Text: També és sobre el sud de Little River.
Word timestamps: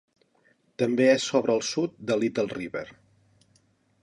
També 0.83 1.05
és 1.11 1.27
sobre 1.33 1.55
el 1.57 1.63
sud 1.69 1.95
de 2.11 2.19
Little 2.25 2.49
River. 2.57 2.87